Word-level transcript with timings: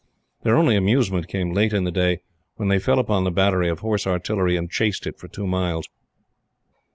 Their 0.41 0.57
only 0.57 0.75
amusement 0.75 1.27
came 1.27 1.53
late 1.53 1.73
in 1.73 1.83
the 1.83 1.91
day, 1.91 2.21
when 2.55 2.69
they 2.69 2.79
fell 2.79 2.97
upon 2.97 3.23
the 3.23 3.29
battery 3.29 3.69
of 3.69 3.81
Horse 3.81 4.07
Artillery 4.07 4.57
and 4.57 4.67
chased 4.67 5.05
it 5.05 5.19
for 5.19 5.27
two 5.27 5.45
mile's. 5.45 5.87